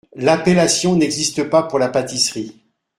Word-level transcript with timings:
L’appellation 0.15 0.95
n’existe 0.95 1.43
pas 1.47 1.61
pour 1.61 1.77
la 1.77 1.87
pâtisserie. 1.87 2.59